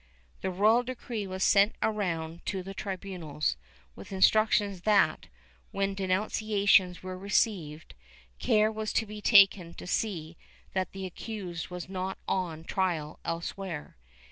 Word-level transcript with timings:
"* 0.21 0.41
The 0.41 0.49
royal 0.49 0.81
decree 0.81 1.27
was 1.27 1.43
sent 1.43 1.75
around 1.79 2.43
to 2.47 2.63
the 2.63 2.73
tribunals, 2.73 3.55
with 3.95 4.11
instructions 4.11 4.81
that, 4.81 5.27
when 5.69 5.93
denunciations 5.93 7.03
were 7.03 7.15
received, 7.15 7.93
care 8.39 8.71
was 8.71 8.93
to 8.93 9.05
be 9.05 9.21
taken 9.21 9.75
to 9.75 9.85
see 9.85 10.37
that 10.73 10.93
the 10.93 11.05
accused 11.05 11.69
was 11.69 11.87
not 11.87 12.17
on 12.27 12.63
trial 12.63 13.19
elsewhere. 13.23 13.95